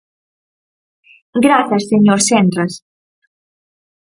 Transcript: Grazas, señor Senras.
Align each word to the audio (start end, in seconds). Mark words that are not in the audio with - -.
Grazas, 1.45 1.83
señor 1.91 2.19
Senras. 2.29 2.73